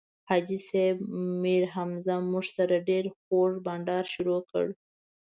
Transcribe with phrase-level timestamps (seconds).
[0.29, 0.97] حاجي صیب
[1.43, 4.65] میرحمزه موږ سره ډېر خوږ بنډار شروع کړ.